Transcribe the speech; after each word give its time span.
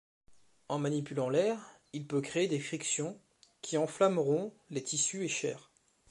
En 0.67 0.79
manipulant 0.79 1.29
l'air, 1.29 1.59
il 1.93 2.07
peut 2.07 2.21
créer 2.21 2.47
des 2.47 2.59
frictions, 2.59 3.19
qui 3.61 3.77
enflammeront 3.77 4.51
les 4.71 4.81
tissus 4.81 5.23
et 5.23 5.27
chairs. 5.27 5.69